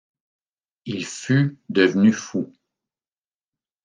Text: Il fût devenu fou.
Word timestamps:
Il 0.85 1.05
fût 1.05 1.59
devenu 1.69 2.11
fou. 2.11 2.51